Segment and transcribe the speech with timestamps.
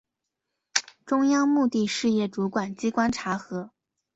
[1.05, 3.69] 中央目的事业主管机关查核